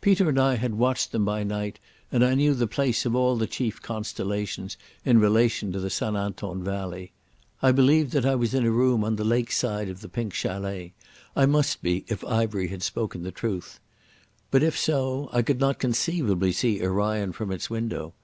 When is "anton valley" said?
6.16-7.10